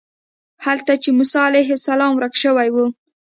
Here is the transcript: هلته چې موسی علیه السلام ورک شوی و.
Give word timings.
هلته 0.65 0.91
چې 1.03 1.09
موسی 1.17 1.39
علیه 1.49 1.69
السلام 1.77 2.11
ورک 2.15 2.33
شوی 2.43 2.69
و. 2.73 2.77